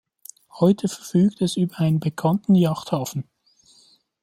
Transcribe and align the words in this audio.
Heute 0.59 0.87
verfügt 0.87 1.43
es 1.43 1.57
über 1.57 1.77
einen 1.77 1.99
bekannten 1.99 2.55
Yachthafen. 2.55 3.29